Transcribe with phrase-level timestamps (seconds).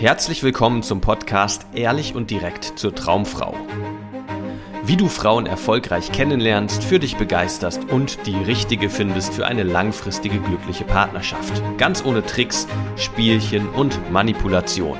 [0.00, 3.56] Herzlich willkommen zum Podcast Ehrlich und direkt zur Traumfrau.
[4.84, 10.38] Wie du Frauen erfolgreich kennenlernst, für dich begeisterst und die richtige findest für eine langfristige
[10.38, 11.60] glückliche Partnerschaft.
[11.78, 14.98] Ganz ohne Tricks, Spielchen und Manipulation.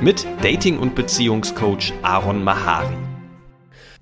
[0.00, 2.96] Mit Dating- und Beziehungscoach Aaron Mahari.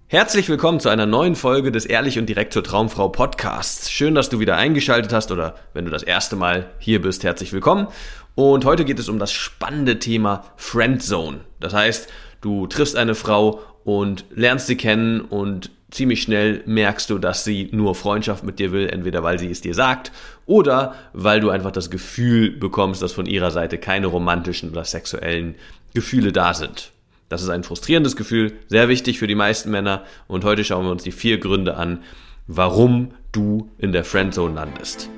[0.07, 3.91] Herzlich willkommen zu einer neuen Folge des Ehrlich und direkt zur Traumfrau Podcasts.
[3.91, 7.53] Schön, dass du wieder eingeschaltet hast oder wenn du das erste Mal hier bist, herzlich
[7.53, 7.89] willkommen.
[8.37, 11.41] Und heute geht es um das spannende Thema Friendzone.
[11.59, 17.17] Das heißt, du triffst eine Frau und lernst sie kennen und ziemlich schnell merkst du,
[17.17, 20.13] dass sie nur Freundschaft mit dir will, entweder weil sie es dir sagt
[20.45, 25.55] oder weil du einfach das Gefühl bekommst, dass von ihrer Seite keine romantischen oder sexuellen
[25.95, 26.93] Gefühle da sind.
[27.31, 30.05] Das ist ein frustrierendes Gefühl, sehr wichtig für die meisten Männer.
[30.29, 32.03] Und heute schauen wir uns die vier Gründe an,
[32.47, 35.09] warum du in der Friendzone landest.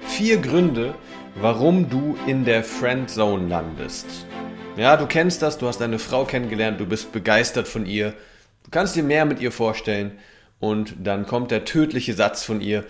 [0.00, 0.94] Vier Gründe,
[1.40, 4.06] warum du in der Friendzone landest.
[4.76, 8.14] Ja, du kennst das, du hast eine Frau kennengelernt, du bist begeistert von ihr,
[8.64, 10.18] du kannst dir mehr mit ihr vorstellen
[10.60, 12.84] und dann kommt der tödliche Satz von ihr,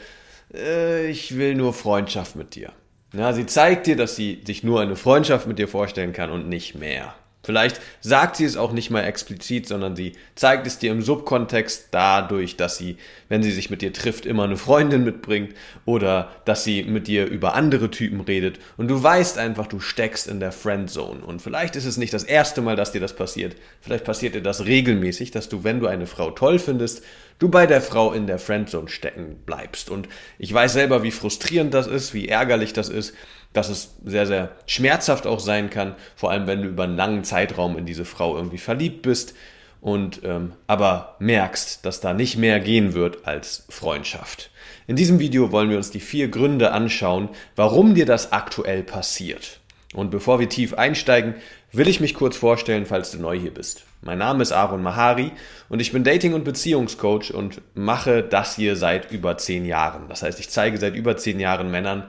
[0.54, 2.72] äh, ich will nur Freundschaft mit dir.
[3.12, 6.48] Ja, sie zeigt dir, dass sie sich nur eine Freundschaft mit dir vorstellen kann und
[6.48, 7.14] nicht mehr.
[7.46, 11.88] Vielleicht sagt sie es auch nicht mal explizit, sondern sie zeigt es dir im Subkontext
[11.92, 12.96] dadurch, dass sie,
[13.28, 17.26] wenn sie sich mit dir trifft, immer eine Freundin mitbringt oder dass sie mit dir
[17.26, 21.76] über andere Typen redet und du weißt einfach, du steckst in der Friendzone und vielleicht
[21.76, 23.54] ist es nicht das erste Mal, dass dir das passiert.
[23.80, 27.04] Vielleicht passiert dir das regelmäßig, dass du, wenn du eine Frau toll findest,
[27.38, 31.74] du bei der Frau in der Friendzone stecken bleibst und ich weiß selber, wie frustrierend
[31.74, 33.14] das ist, wie ärgerlich das ist
[33.56, 37.24] dass es sehr, sehr schmerzhaft auch sein kann, vor allem wenn du über einen langen
[37.24, 39.34] Zeitraum in diese Frau irgendwie verliebt bist
[39.80, 44.50] und ähm, aber merkst, dass da nicht mehr gehen wird als Freundschaft.
[44.86, 49.60] In diesem Video wollen wir uns die vier Gründe anschauen, warum dir das aktuell passiert.
[49.94, 51.34] Und bevor wir tief einsteigen,
[51.72, 53.84] will ich mich kurz vorstellen, falls du neu hier bist.
[54.06, 55.32] Mein Name ist Aaron Mahari
[55.68, 60.02] und ich bin Dating- und Beziehungscoach und mache das hier seit über zehn Jahren.
[60.08, 62.04] Das heißt, ich zeige seit über zehn Jahren Männern,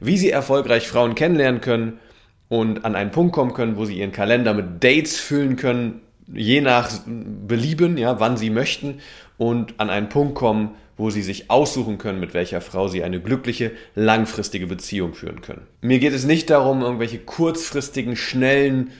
[0.00, 2.00] wie sie erfolgreich Frauen kennenlernen können
[2.48, 6.60] und an einen Punkt kommen können, wo sie ihren Kalender mit Dates füllen können, je
[6.60, 8.98] nach Belieben, ja, wann sie möchten
[9.38, 13.20] und an einen Punkt kommen, wo sie sich aussuchen können, mit welcher Frau sie eine
[13.20, 15.68] glückliche, langfristige Beziehung führen können.
[15.80, 18.90] Mir geht es nicht darum, irgendwelche kurzfristigen, schnellen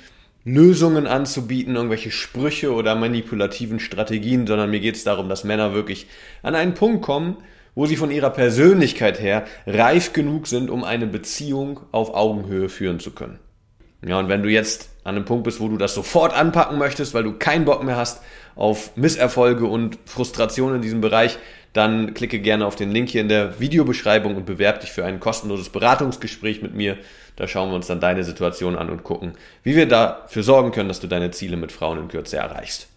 [0.46, 6.06] Lösungen anzubieten, irgendwelche Sprüche oder manipulativen Strategien, sondern mir geht es darum, dass Männer wirklich
[6.44, 7.38] an einen Punkt kommen,
[7.74, 13.00] wo sie von ihrer Persönlichkeit her reif genug sind, um eine Beziehung auf Augenhöhe führen
[13.00, 13.40] zu können.
[14.06, 17.12] Ja, und wenn du jetzt an einem Punkt bist, wo du das sofort anpacken möchtest,
[17.12, 18.22] weil du keinen Bock mehr hast
[18.56, 21.38] auf Misserfolge und Frustration in diesem Bereich,
[21.72, 25.20] dann klicke gerne auf den Link hier in der Videobeschreibung und bewerbe dich für ein
[25.20, 26.96] kostenloses Beratungsgespräch mit mir.
[27.36, 30.88] Da schauen wir uns dann deine Situation an und gucken, wie wir dafür sorgen können,
[30.88, 32.88] dass du deine Ziele mit Frauen in Kürze erreichst.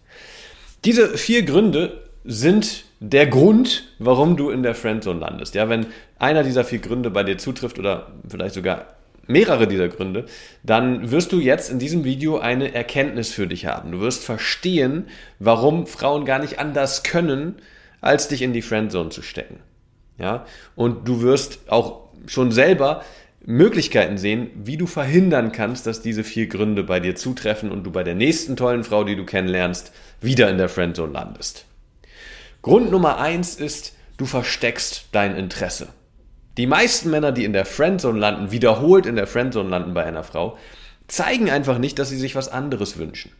[0.86, 5.54] Diese vier Gründe sind der Grund, warum du in der Friendzone landest.
[5.54, 5.86] Ja, wenn
[6.18, 8.86] einer dieser vier Gründe bei dir zutrifft oder vielleicht sogar
[9.30, 10.26] mehrere dieser Gründe,
[10.62, 13.92] dann wirst du jetzt in diesem Video eine Erkenntnis für dich haben.
[13.92, 15.08] Du wirst verstehen,
[15.38, 17.56] warum Frauen gar nicht anders können,
[18.00, 19.60] als dich in die Friendzone zu stecken.
[20.18, 20.44] Ja,
[20.76, 23.02] und du wirst auch schon selber
[23.42, 27.90] Möglichkeiten sehen, wie du verhindern kannst, dass diese vier Gründe bei dir zutreffen und du
[27.90, 31.64] bei der nächsten tollen Frau, die du kennenlernst, wieder in der Friendzone landest.
[32.60, 35.88] Grund Nummer eins ist, du versteckst dein Interesse.
[36.56, 40.24] Die meisten Männer, die in der Friendzone landen, wiederholt in der Friendzone landen bei einer
[40.24, 40.58] Frau,
[41.06, 43.32] zeigen einfach nicht, dass sie sich was anderes wünschen.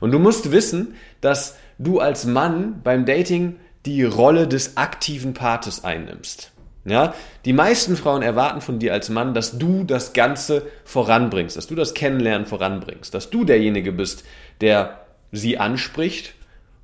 [0.00, 5.84] Und du musst wissen, dass du als Mann beim Dating die Rolle des aktiven Partes
[5.84, 6.52] einnimmst.
[6.84, 7.14] Ja,
[7.44, 11.74] die meisten Frauen erwarten von dir als Mann, dass du das Ganze voranbringst, dass du
[11.74, 14.24] das Kennenlernen voranbringst, dass du derjenige bist,
[14.60, 15.00] der
[15.32, 16.34] sie anspricht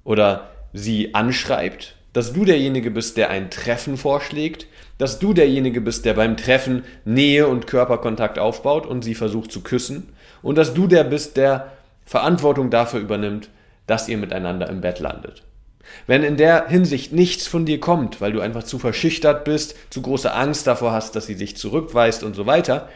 [0.03, 4.67] oder sie anschreibt, dass du derjenige bist, der ein Treffen vorschlägt,
[4.99, 9.63] dass du derjenige bist, der beim Treffen Nähe und Körperkontakt aufbaut und sie versucht zu
[9.63, 10.13] küssen
[10.43, 11.73] und dass du der bist, der
[12.05, 13.49] Verantwortung dafür übernimmt,
[13.87, 15.43] dass ihr miteinander im Bett landet.
[16.07, 20.03] Wenn in der Hinsicht nichts von dir kommt, weil du einfach zu verschüchtert bist, zu
[20.03, 22.89] große Angst davor hast, dass sie sich zurückweist und so weiter,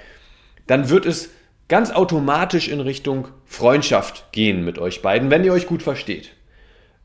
[0.66, 1.30] dann wird es
[1.68, 6.35] ganz automatisch in Richtung Freundschaft gehen mit euch beiden, wenn ihr euch gut versteht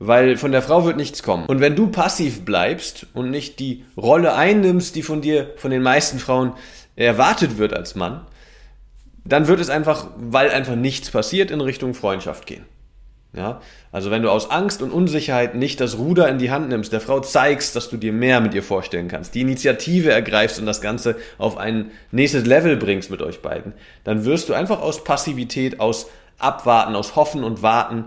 [0.04, 1.46] weil von der Frau wird nichts kommen.
[1.46, 5.84] Und wenn du passiv bleibst und nicht die Rolle einnimmst, die von dir, von den
[5.84, 6.54] meisten Frauen
[6.96, 8.22] erwartet wird als Mann,
[9.24, 12.66] dann wird es einfach, weil einfach nichts passiert, in Richtung Freundschaft gehen.
[13.34, 13.62] Ja,
[13.92, 17.00] also wenn du aus Angst und Unsicherheit nicht das Ruder in die Hand nimmst, der
[17.00, 20.82] Frau zeigst, dass du dir mehr mit ihr vorstellen kannst, die Initiative ergreifst und das
[20.82, 23.74] Ganze auf ein nächstes Level bringst mit euch beiden,
[24.04, 26.08] dann wirst du einfach aus Passivität, aus
[26.40, 28.06] Abwarten, aus Hoffen und Warten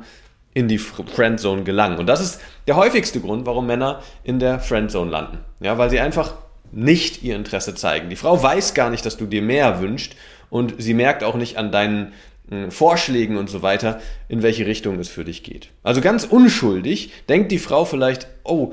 [0.55, 1.99] in die Friendzone gelangen.
[1.99, 5.39] Und das ist der häufigste Grund, warum Männer in der Friendzone landen.
[5.61, 6.35] Ja, weil sie einfach
[6.73, 8.09] nicht ihr Interesse zeigen.
[8.09, 10.17] Die Frau weiß gar nicht, dass du dir mehr wünscht
[10.51, 12.13] und sie merkt auch nicht an deinen
[12.51, 15.71] äh, Vorschlägen und so weiter, in welche Richtung es für dich geht.
[15.83, 18.73] Also ganz unschuldig denkt die Frau vielleicht, oh,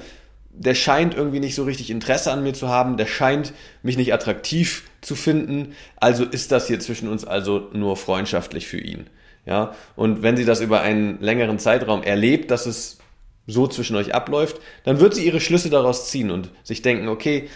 [0.53, 3.53] der scheint irgendwie nicht so richtig Interesse an mir zu haben, der scheint
[3.83, 8.79] mich nicht attraktiv zu finden, also ist das hier zwischen uns also nur freundschaftlich für
[8.79, 9.07] ihn.
[9.45, 12.99] Ja, und wenn sie das über einen längeren Zeitraum erlebt, dass es
[13.47, 17.49] so zwischen euch abläuft, dann wird sie ihre Schlüsse daraus ziehen und sich denken, okay,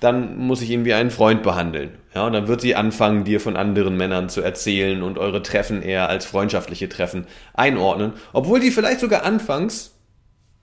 [0.00, 1.98] dann muss ich ihn wie einen Freund behandeln.
[2.14, 5.82] Ja, und dann wird sie anfangen, dir von anderen Männern zu erzählen und eure Treffen
[5.82, 9.94] eher als freundschaftliche Treffen einordnen, obwohl die vielleicht sogar anfangs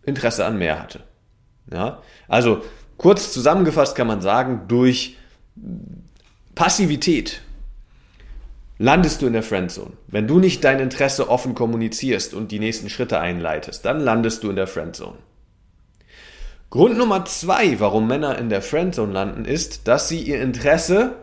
[0.03, 1.01] Interesse an mehr hatte.
[1.71, 2.61] Ja, also
[2.97, 5.17] kurz zusammengefasst kann man sagen, durch
[6.55, 7.41] Passivität
[8.77, 9.93] landest du in der Friendzone.
[10.07, 14.49] Wenn du nicht dein Interesse offen kommunizierst und die nächsten Schritte einleitest, dann landest du
[14.49, 15.17] in der Friendzone.
[16.69, 21.17] Grund Nummer zwei, warum Männer in der Friendzone landen, ist, dass sie ihr Interesse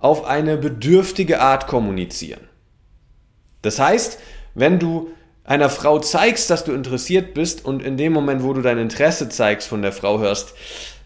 [0.00, 2.40] auf eine bedürftige Art kommunizieren.
[3.62, 4.18] Das heißt,
[4.54, 5.10] wenn du
[5.44, 9.28] einer Frau zeigst, dass du interessiert bist und in dem Moment, wo du dein Interesse
[9.28, 10.54] zeigst von der Frau hörst,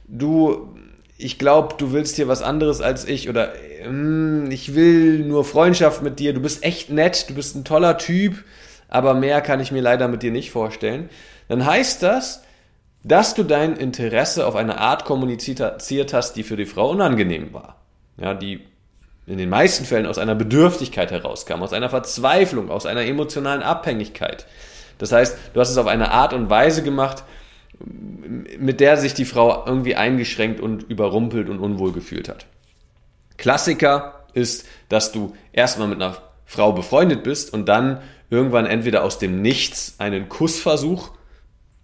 [0.07, 0.75] du,
[1.19, 3.53] ich glaube, du willst hier was anderes als ich oder
[4.51, 8.45] ich will nur Freundschaft mit dir, du bist echt nett, du bist ein toller Typ,
[8.89, 11.11] aber mehr kann ich mir leider mit dir nicht vorstellen,
[11.49, 12.43] dann heißt das,
[13.03, 15.61] dass du dein Interesse auf eine Art kommuniziert
[16.13, 17.77] hast, die für die Frau unangenehm war.
[18.17, 18.61] Ja, die
[19.27, 24.47] in den meisten Fällen aus einer Bedürftigkeit herauskam, aus einer Verzweiflung, aus einer emotionalen Abhängigkeit.
[24.99, 27.25] Das heißt, du hast es auf eine Art und Weise gemacht,
[28.59, 32.47] mit der sich die Frau irgendwie eingeschränkt und überrumpelt und unwohl gefühlt hat.
[33.37, 38.01] Klassiker ist, dass du erstmal mit einer Frau befreundet bist und dann
[38.31, 41.11] irgendwann entweder aus dem Nichts einen Kussversuch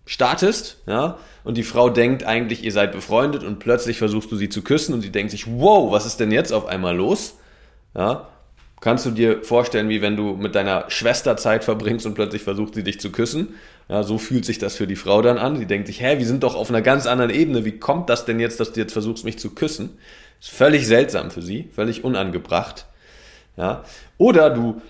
[0.04, 4.48] startest, ja, und die Frau denkt eigentlich, ihr seid befreundet und plötzlich versuchst du sie
[4.48, 7.38] zu küssen und sie denkt sich, wow, was ist denn jetzt auf einmal los?
[7.94, 8.28] Ja,
[8.80, 12.74] kannst du dir vorstellen, wie wenn du mit deiner Schwester Zeit verbringst und plötzlich versucht
[12.74, 13.54] sie dich zu küssen?
[13.90, 15.58] Ja, so fühlt sich das für die Frau dann an.
[15.58, 17.64] Die denkt sich, hä, wir sind doch auf einer ganz anderen Ebene.
[17.64, 19.98] Wie kommt das denn jetzt, dass du jetzt versuchst, mich zu küssen?
[20.40, 22.86] Ist völlig seltsam für sie, völlig unangebracht.
[23.56, 23.82] Ja,
[24.16, 24.80] oder du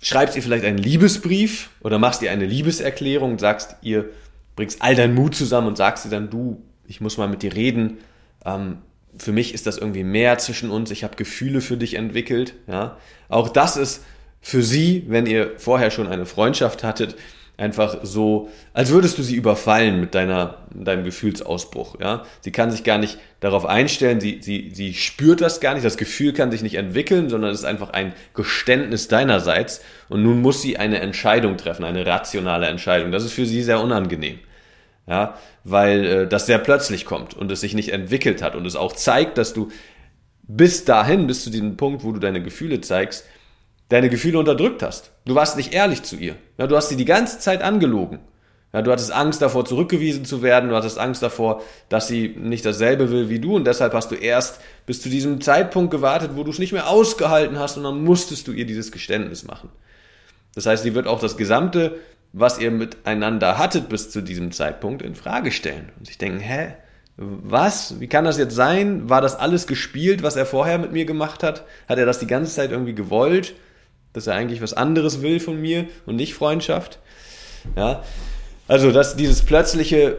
[0.00, 4.08] schreibst ihr vielleicht einen Liebesbrief oder machst ihr eine Liebeserklärung sagst ihr,
[4.56, 7.54] bringst all deinen Mut zusammen und sagst dir dann, du, ich muss mal mit dir
[7.54, 7.98] reden.
[8.46, 8.78] Ähm,
[9.18, 10.90] für mich ist das irgendwie mehr zwischen uns.
[10.90, 12.54] Ich habe Gefühle für dich entwickelt.
[12.66, 12.96] Ja,
[13.28, 14.02] auch das ist
[14.40, 17.16] für sie, wenn ihr vorher schon eine Freundschaft hattet,
[17.56, 21.98] einfach so, als würdest du sie überfallen mit deiner, deinem Gefühlsausbruch.
[22.00, 24.20] Ja, sie kann sich gar nicht darauf einstellen.
[24.20, 25.84] Sie, sie, sie spürt das gar nicht.
[25.84, 29.80] Das Gefühl kann sich nicht entwickeln, sondern es ist einfach ein Geständnis deinerseits.
[30.08, 33.10] Und nun muss sie eine Entscheidung treffen, eine rationale Entscheidung.
[33.12, 34.38] Das ist für sie sehr unangenehm
[35.06, 38.76] ja, weil äh, das sehr plötzlich kommt und es sich nicht entwickelt hat und es
[38.76, 39.68] auch zeigt, dass du
[40.42, 43.26] bis dahin, bis zu diesem Punkt, wo du deine Gefühle zeigst,
[43.88, 45.12] deine Gefühle unterdrückt hast.
[45.24, 46.36] Du warst nicht ehrlich zu ihr.
[46.58, 48.18] Ja, du hast sie die ganze Zeit angelogen.
[48.72, 50.68] Ja, du hattest Angst davor, zurückgewiesen zu werden.
[50.68, 53.56] Du hattest Angst davor, dass sie nicht dasselbe will wie du.
[53.56, 56.88] Und deshalb hast du erst bis zu diesem Zeitpunkt gewartet, wo du es nicht mehr
[56.88, 57.76] ausgehalten hast.
[57.76, 59.70] Und dann musstest du ihr dieses Geständnis machen.
[60.54, 61.98] Das heißt, sie wird auch das gesamte
[62.38, 66.74] was ihr miteinander hattet bis zu diesem Zeitpunkt, in Frage stellen und sich denken, hä,
[67.16, 67.98] was?
[67.98, 69.08] Wie kann das jetzt sein?
[69.08, 71.64] War das alles gespielt, was er vorher mit mir gemacht hat?
[71.88, 73.54] Hat er das die ganze Zeit irgendwie gewollt,
[74.16, 76.98] dass er eigentlich was anderes will von mir und nicht Freundschaft?
[77.76, 78.02] Ja,
[78.68, 80.18] also dass dieses plötzliche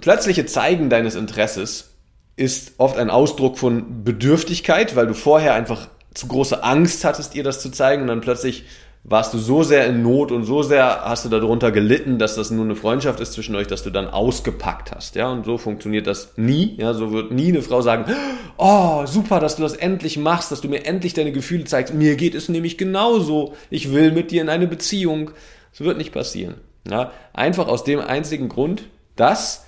[0.00, 1.90] plötzliche Zeigen deines Interesses
[2.36, 7.44] ist oft ein Ausdruck von Bedürftigkeit, weil du vorher einfach zu große Angst hattest, ihr
[7.44, 8.64] das zu zeigen und dann plötzlich
[9.08, 12.50] warst du so sehr in Not und so sehr hast du darunter gelitten, dass das
[12.50, 16.08] nur eine Freundschaft ist zwischen euch, dass du dann ausgepackt hast, ja, und so funktioniert
[16.08, 18.12] das nie, ja, so wird nie eine Frau sagen,
[18.56, 22.16] oh, super, dass du das endlich machst, dass du mir endlich deine Gefühle zeigst, mir
[22.16, 25.30] geht es nämlich genauso, ich will mit dir in eine Beziehung,
[25.70, 26.56] das wird nicht passieren,
[26.90, 28.82] ja, einfach aus dem einzigen Grund,
[29.14, 29.66] dass,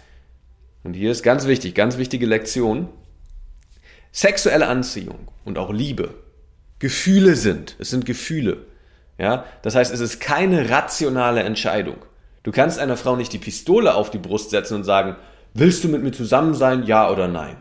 [0.82, 2.88] und hier ist ganz wichtig, ganz wichtige Lektion,
[4.10, 6.14] sexuelle Anziehung und auch Liebe
[6.80, 8.64] Gefühle sind, es sind Gefühle,
[9.18, 11.96] ja, das heißt, es ist keine rationale Entscheidung.
[12.44, 15.16] Du kannst einer Frau nicht die Pistole auf die Brust setzen und sagen,
[15.54, 17.56] willst du mit mir zusammen sein, ja oder nein?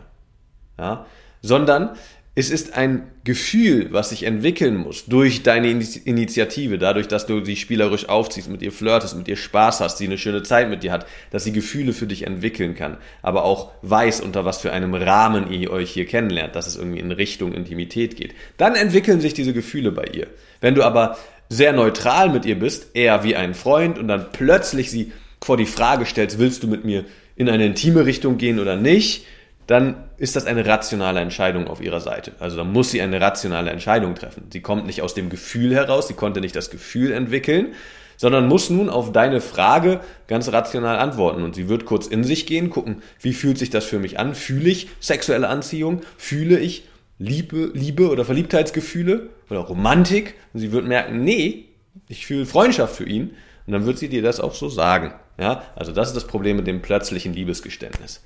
[0.78, 1.06] Ja,
[1.42, 1.90] sondern
[2.38, 7.56] es ist ein Gefühl, was sich entwickeln muss durch deine Initiative, dadurch, dass du sie
[7.56, 10.92] spielerisch aufziehst, mit ihr flirtest, mit ihr Spaß hast, sie eine schöne Zeit mit dir
[10.92, 14.94] hat, dass sie Gefühle für dich entwickeln kann, aber auch weiß, unter was für einem
[14.94, 18.36] Rahmen ihr euch hier kennenlernt, dass es irgendwie in Richtung Intimität geht.
[18.56, 20.28] Dann entwickeln sich diese Gefühle bei ihr.
[20.60, 21.18] Wenn du aber
[21.48, 25.12] sehr neutral mit ihr bist, eher wie ein Freund und dann plötzlich sie
[25.42, 27.04] vor die Frage stellst, willst du mit mir
[27.36, 29.24] in eine intime Richtung gehen oder nicht,
[29.68, 32.32] dann ist das eine rationale Entscheidung auf ihrer Seite.
[32.40, 34.44] Also da muss sie eine rationale Entscheidung treffen.
[34.50, 37.74] Sie kommt nicht aus dem Gefühl heraus, sie konnte nicht das Gefühl entwickeln,
[38.16, 41.42] sondern muss nun auf deine Frage ganz rational antworten.
[41.42, 44.34] Und sie wird kurz in sich gehen, gucken, wie fühlt sich das für mich an?
[44.34, 46.00] Fühle ich sexuelle Anziehung?
[46.16, 46.84] Fühle ich
[47.18, 50.34] Liebe, Liebe oder Verliebtheitsgefühle oder Romantik?
[50.52, 51.66] Und sie wird merken, nee,
[52.08, 53.34] ich fühle Freundschaft für ihn.
[53.66, 55.12] Und dann wird sie dir das auch so sagen.
[55.38, 58.22] Ja, also das ist das Problem mit dem plötzlichen Liebesgeständnis.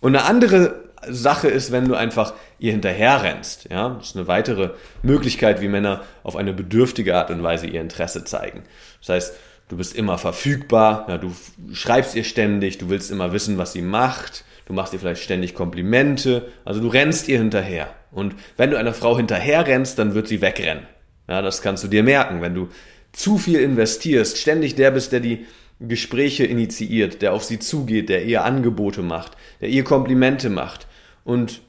[0.00, 3.68] Und eine andere Sache ist, wenn du einfach ihr hinterherrennst.
[3.70, 4.70] Ja, das ist eine weitere
[5.02, 8.64] Möglichkeit, wie Männer auf eine bedürftige Art und Weise ihr Interesse zeigen.
[9.00, 9.34] Das heißt,
[9.68, 11.32] du bist immer verfügbar, ja, du
[11.72, 15.54] schreibst ihr ständig, du willst immer wissen, was sie macht, du machst ihr vielleicht ständig
[15.54, 17.92] Komplimente, also du rennst ihr hinterher.
[18.10, 20.86] Und wenn du einer Frau hinterher rennst, dann wird sie wegrennen.
[21.28, 22.40] Ja, das kannst du dir merken.
[22.40, 22.68] Wenn du
[23.12, 25.44] zu viel investierst, ständig der bist, der die
[25.78, 30.86] Gespräche initiiert, der auf sie zugeht, der ihr Angebote macht, der ihr Komplimente macht
[31.22, 31.60] und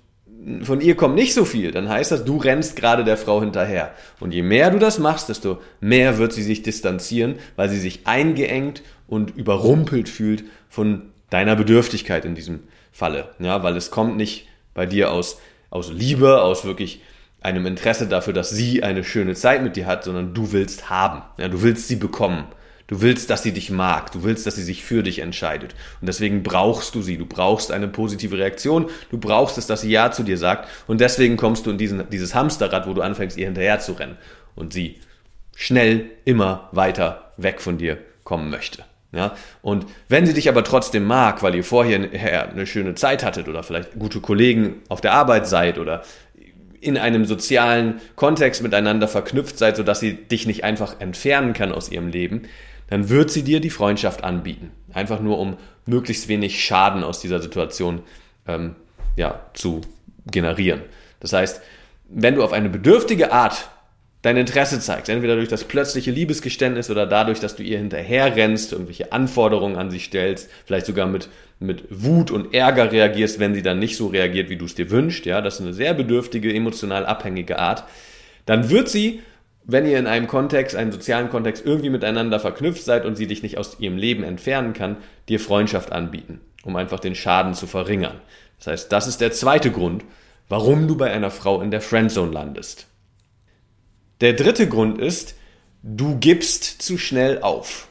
[0.62, 3.93] von ihr kommt nicht so viel, dann heißt das, du rennst gerade der Frau hinterher.
[4.19, 8.07] Und je mehr du das machst, desto mehr wird sie sich distanzieren, weil sie sich
[8.07, 12.62] eingeengt und überrumpelt fühlt von deiner Bedürftigkeit in diesem
[12.92, 13.30] Falle.
[13.40, 15.40] Ja, weil es kommt nicht bei dir aus,
[15.72, 17.02] aus Liebe, aus wirklich
[17.42, 21.24] einem Interesse dafür, dass sie eine schöne Zeit mit dir hat, sondern du willst haben.
[21.38, 22.46] Ja, du willst sie bekommen.
[22.86, 24.12] Du willst, dass sie dich mag.
[24.12, 25.74] Du willst, dass sie sich für dich entscheidet.
[26.00, 27.18] Und deswegen brauchst du sie.
[27.18, 28.90] Du brauchst eine positive Reaktion.
[29.10, 30.70] Du brauchst es, dass sie Ja zu dir sagt.
[30.86, 34.18] Und deswegen kommst du in diesen, dieses Hamsterrad, wo du anfängst, ihr hinterher zu rennen.
[34.56, 35.00] Und sie
[35.56, 38.84] schnell immer weiter weg von dir kommen möchte.
[39.13, 39.36] Ja?
[39.62, 43.63] Und wenn sie dich aber trotzdem mag, weil ihr vorher eine schöne Zeit hattet oder
[43.63, 46.03] vielleicht gute Kollegen auf der Arbeit seid oder
[46.82, 51.89] in einem sozialen Kontext miteinander verknüpft seid, sodass sie dich nicht einfach entfernen kann aus
[51.89, 52.43] ihrem Leben,
[52.89, 54.72] dann wird sie dir die Freundschaft anbieten.
[54.93, 58.01] Einfach nur, um möglichst wenig Schaden aus dieser Situation
[58.48, 58.75] ähm,
[59.15, 59.82] ja, zu
[60.29, 60.82] generieren.
[61.20, 61.62] Das heißt,
[62.10, 63.70] wenn du auf eine bedürftige Art
[64.24, 69.12] dein Interesse zeigst, entweder durch das plötzliche Liebesgeständnis oder dadurch, dass du ihr hinterherrennst, irgendwelche
[69.12, 73.80] Anforderungen an sie stellst, vielleicht sogar mit, mit Wut und Ärger reagierst, wenn sie dann
[73.80, 77.06] nicht so reagiert, wie du es dir wünschst, ja, das ist eine sehr bedürftige, emotional
[77.06, 77.84] abhängige Art,
[78.46, 79.22] dann wird sie
[79.65, 83.44] wenn ihr in einem Kontext, einem sozialen Kontext irgendwie miteinander verknüpft seid und sie dich
[83.44, 84.98] nicht aus ihrem Leben entfernen kann,
[85.30, 88.20] dir Freundschaft anbieten, um einfach den Schaden zu verringern.
[88.58, 90.03] Das heißt, das ist der zweite Grund,
[90.50, 92.88] warum du bei einer Frau in der Friendzone landest.
[94.24, 95.36] Der dritte Grund ist,
[95.84, 97.88] du gibst zu schnell auf.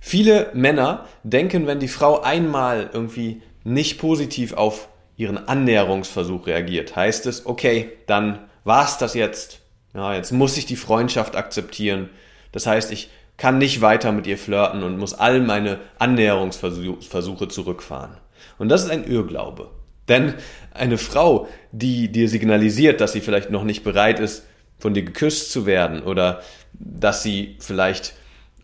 [0.00, 7.26] Viele Männer denken, wenn die Frau einmal irgendwie nicht positiv auf ihren Annäherungsversuch reagiert, heißt
[7.26, 9.62] es, okay, dann war's das jetzt
[9.94, 12.08] ja, jetzt muss ich die Freundschaft akzeptieren.
[12.50, 18.16] Das heißt, ich kann nicht weiter mit ihr flirten und muss all meine Annäherungsversuche zurückfahren.
[18.58, 19.70] Und das ist ein Irrglaube.
[20.08, 20.34] Denn
[20.72, 24.44] eine Frau, die dir signalisiert, dass sie vielleicht noch nicht bereit ist,
[24.82, 28.14] von dir geküsst zu werden oder dass sie vielleicht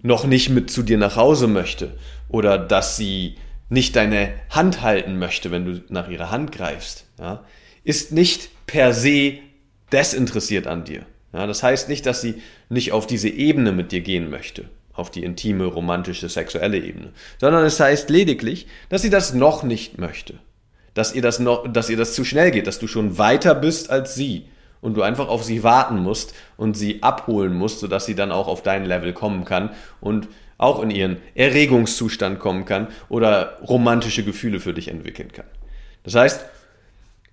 [0.03, 1.97] noch nicht mit zu dir nach Hause möchte
[2.29, 3.37] oder dass sie
[3.69, 7.45] nicht deine Hand halten möchte, wenn du nach ihrer Hand greifst, ja,
[7.85, 9.35] ist nicht per se
[9.93, 11.07] desinteressiert an dir.
[11.33, 15.13] Ja, das heißt nicht, dass sie nicht auf diese Ebene mit dir gehen möchte, auf
[15.13, 20.35] die intime, romantische, sexuelle Ebene, sondern es heißt lediglich, dass sie das noch nicht möchte,
[20.95, 23.91] dass ihr das noch, dass ihr das zu schnell geht, dass du schon weiter bist
[23.91, 24.47] als sie
[24.81, 28.49] und du einfach auf sie warten musst und sie abholen musst, sodass sie dann auch
[28.49, 29.71] auf dein Level kommen kann
[30.01, 35.47] und auch in ihren Erregungszustand kommen kann oder romantische Gefühle für dich entwickeln kann.
[36.03, 36.45] Das heißt,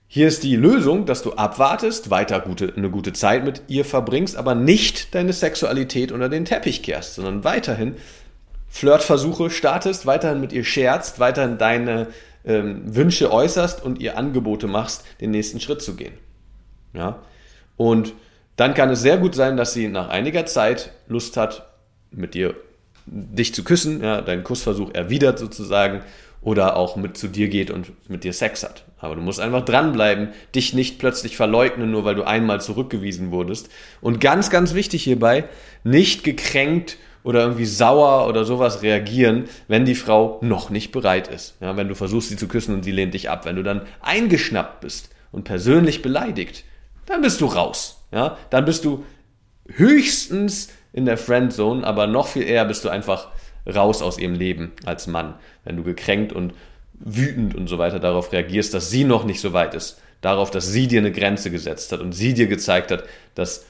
[0.08, 4.38] hier ist die Lösung, dass du abwartest, weiter gute, eine gute Zeit mit ihr verbringst,
[4.38, 7.96] aber nicht deine Sexualität unter den Teppich kehrst, sondern weiterhin
[8.70, 12.08] Flirtversuche startest, weiterhin mit ihr scherzt, weiterhin deine
[12.46, 16.14] ähm, Wünsche äußerst und ihr Angebote machst, den nächsten Schritt zu gehen.
[16.96, 17.20] Ja?
[17.78, 18.14] Und
[18.56, 21.68] dann kann es sehr gut sein, dass sie nach einiger Zeit Lust hat,
[22.12, 22.56] mit dir
[23.06, 26.02] dich zu küssen, ja, deinen Kussversuch erwidert sozusagen
[26.42, 28.86] oder auch mit zu dir geht und mit dir Sex hat.
[29.00, 33.70] Aber du musst einfach dranbleiben, dich nicht plötzlich verleugnen, nur weil du einmal zurückgewiesen wurdest.
[34.02, 35.46] Und ganz, ganz wichtig hierbei,
[35.84, 41.56] nicht gekränkt oder irgendwie sauer oder sowas reagieren, wenn die Frau noch nicht bereit ist.
[41.60, 43.46] Ja, wenn du versuchst, sie zu küssen und sie lehnt dich ab.
[43.46, 46.64] Wenn du dann eingeschnappt bist und persönlich beleidigt,
[47.06, 48.04] dann bist du raus.
[48.12, 49.06] Ja, dann bist du
[49.68, 53.30] höchstens in der Friendzone, aber noch viel eher bist du einfach
[53.68, 56.54] raus aus ihrem Leben als Mann, wenn du gekränkt und
[56.94, 60.68] wütend und so weiter darauf reagierst, dass sie noch nicht so weit ist, darauf, dass
[60.68, 63.66] sie dir eine Grenze gesetzt hat und sie dir gezeigt hat, dass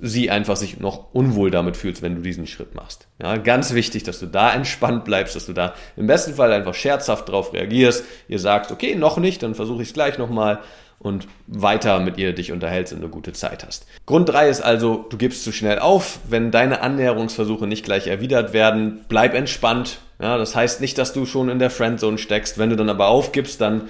[0.00, 3.08] sie einfach sich noch unwohl damit fühlt, wenn du diesen Schritt machst.
[3.20, 6.74] Ja, ganz wichtig, dass du da entspannt bleibst, dass du da im besten Fall einfach
[6.74, 8.04] scherzhaft darauf reagierst.
[8.28, 10.60] Ihr sagst, okay, noch nicht, dann versuche ich es gleich nochmal
[10.98, 13.86] und weiter mit ihr dich unterhältst und eine gute Zeit hast.
[14.06, 16.18] Grund drei ist also, du gibst zu schnell auf.
[16.28, 20.00] Wenn deine Annäherungsversuche nicht gleich erwidert werden, bleib entspannt.
[20.20, 22.58] Ja, das heißt nicht, dass du schon in der Friendzone steckst.
[22.58, 23.88] Wenn du dann aber aufgibst, dann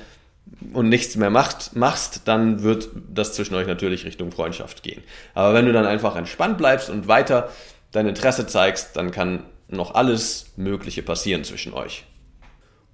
[0.72, 5.02] und nichts mehr macht, machst, dann wird das zwischen euch natürlich Richtung Freundschaft gehen.
[5.34, 7.50] Aber wenn du dann einfach entspannt bleibst und weiter
[7.92, 12.04] dein Interesse zeigst, dann kann noch alles Mögliche passieren zwischen euch.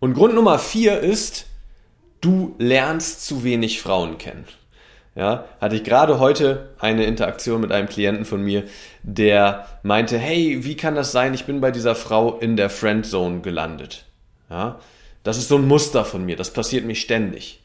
[0.00, 1.46] Und Grund Nummer vier ist,
[2.24, 4.44] du lernst zu wenig Frauen kennen.
[5.16, 8.64] Ja, hatte ich gerade heute eine Interaktion mit einem Klienten von mir,
[9.04, 11.34] der meinte, hey, wie kann das sein?
[11.34, 14.06] Ich bin bei dieser Frau in der Friendzone gelandet.
[14.50, 14.80] Ja,
[15.22, 17.60] das ist so ein Muster von mir, das passiert mir ständig.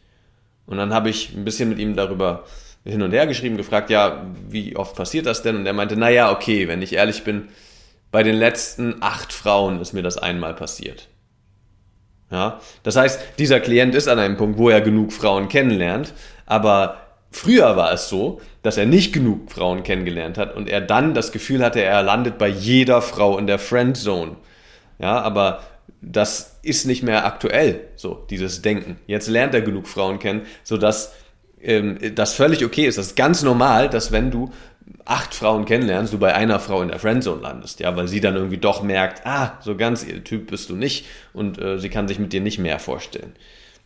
[0.68, 2.44] Und dann habe ich ein bisschen mit ihm darüber
[2.86, 5.56] hin und her geschrieben, gefragt, ja, wie oft passiert das denn?
[5.56, 7.50] Und er meinte, naja, okay, wenn ich ehrlich bin,
[8.12, 11.08] bei den letzten acht Frauen ist mir das einmal passiert.
[12.32, 16.14] Ja, das heißt, dieser Klient ist an einem Punkt, wo er genug Frauen kennenlernt,
[16.46, 16.98] aber
[17.32, 21.32] früher war es so, dass er nicht genug Frauen kennengelernt hat und er dann das
[21.32, 24.36] Gefühl hatte, er landet bei jeder Frau in der Friendzone.
[25.00, 25.64] Ja, aber
[26.02, 28.98] das ist nicht mehr aktuell, so dieses Denken.
[29.08, 31.14] Jetzt lernt er genug Frauen kennen, sodass
[31.62, 32.98] ähm, das völlig okay ist.
[32.98, 34.52] Das ist ganz normal, dass wenn du
[35.06, 38.36] acht Frauen kennenlernst, du bei einer Frau in der Friendzone landest, ja, weil sie dann
[38.36, 42.08] irgendwie doch merkt, ah, so ganz ihr Typ bist du nicht und äh, sie kann
[42.08, 43.34] sich mit dir nicht mehr vorstellen.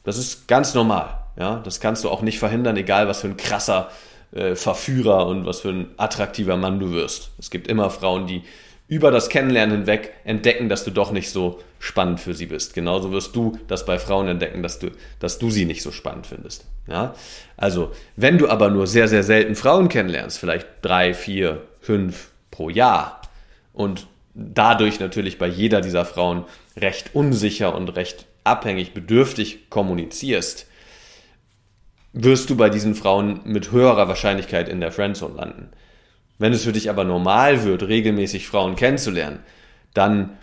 [0.04, 3.38] Das ist ganz normal, ja, das kannst du auch nicht verhindern, egal was für ein
[3.38, 3.90] krasser
[4.32, 7.32] äh, Verführer und was für ein attraktiver Mann du wirst.
[7.38, 8.44] Es gibt immer Frauen, die
[8.88, 12.74] über das Kennenlernen hinweg entdecken, dass du doch nicht so spannend für sie bist.
[12.74, 16.26] Genauso wirst du das bei Frauen entdecken, dass du, dass du sie nicht so spannend
[16.26, 16.66] findest.
[16.88, 17.14] Ja?
[17.58, 22.70] Also, wenn du aber nur sehr, sehr selten Frauen kennenlernst, vielleicht drei, vier, fünf pro
[22.70, 23.22] Jahr
[23.74, 26.46] und dadurch natürlich bei jeder dieser Frauen
[26.78, 30.68] recht unsicher und recht abhängig, bedürftig kommunizierst,
[32.14, 35.70] wirst du bei diesen Frauen mit höherer Wahrscheinlichkeit in der Friendzone landen.
[36.38, 39.40] Wenn es für dich aber normal wird, regelmäßig Frauen kennenzulernen,
[39.94, 40.38] dann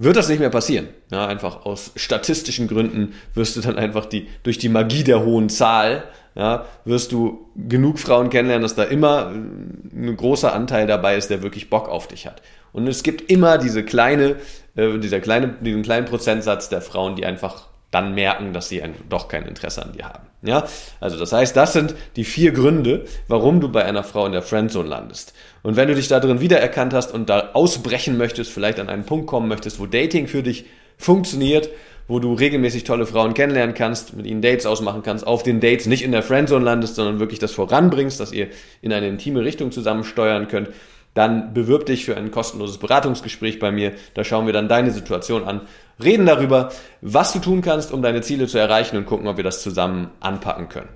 [0.00, 0.88] wird das nicht mehr passieren.
[1.10, 5.50] Ja, einfach aus statistischen Gründen wirst du dann einfach die, durch die Magie der hohen
[5.50, 11.28] Zahl, ja, wirst du genug Frauen kennenlernen, dass da immer ein großer Anteil dabei ist,
[11.28, 12.40] der wirklich Bock auf dich hat.
[12.72, 14.36] Und es gibt immer diese kleine,
[14.74, 18.94] äh, dieser kleine, diesen kleinen Prozentsatz der Frauen, die einfach dann merken, dass sie ein,
[19.08, 20.26] doch kein Interesse an dir haben.
[20.42, 20.66] Ja,
[21.00, 24.42] also das heißt, das sind die vier Gründe, warum du bei einer Frau in der
[24.42, 25.34] Friendzone landest.
[25.62, 29.04] Und wenn du dich da drin wiedererkannt hast und da ausbrechen möchtest, vielleicht an einen
[29.04, 30.64] Punkt kommen möchtest, wo Dating für dich
[30.96, 31.68] funktioniert,
[32.08, 35.86] wo du regelmäßig tolle Frauen kennenlernen kannst, mit ihnen Dates ausmachen kannst, auf den Dates
[35.86, 38.48] nicht in der Friendzone landest, sondern wirklich das voranbringst, dass ihr
[38.82, 40.70] in eine intime Richtung zusammen steuern könnt,
[41.14, 43.92] dann bewirb dich für ein kostenloses Beratungsgespräch bei mir.
[44.14, 45.62] Da schauen wir dann deine Situation an,
[46.02, 46.70] reden darüber,
[47.00, 50.10] was du tun kannst, um deine Ziele zu erreichen und gucken, ob wir das zusammen
[50.20, 50.88] anpacken können.